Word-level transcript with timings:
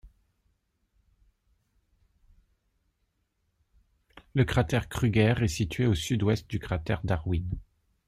Le 4.33 4.43
cratère 4.45 4.89
Crüger 4.89 5.35
est 5.43 5.47
situé 5.47 5.85
au 5.85 5.93
sud-ouest 5.93 6.49
du 6.49 6.57
cratère 6.57 7.01
Darwin. 7.03 7.47